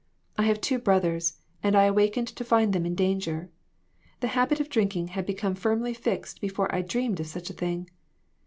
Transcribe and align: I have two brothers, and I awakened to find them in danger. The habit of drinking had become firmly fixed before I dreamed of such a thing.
I 0.35 0.45
have 0.45 0.59
two 0.61 0.79
brothers, 0.79 1.37
and 1.61 1.75
I 1.75 1.83
awakened 1.83 2.27
to 2.29 2.43
find 2.43 2.73
them 2.73 2.87
in 2.87 2.95
danger. 2.95 3.51
The 4.21 4.29
habit 4.33 4.59
of 4.59 4.67
drinking 4.67 5.09
had 5.09 5.27
become 5.27 5.53
firmly 5.53 5.93
fixed 5.93 6.41
before 6.41 6.73
I 6.73 6.81
dreamed 6.81 7.19
of 7.19 7.27
such 7.27 7.51
a 7.51 7.53
thing. 7.53 7.87